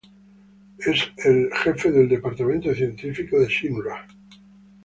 [0.79, 4.07] Es el líder del Departamento Científico de Shinra.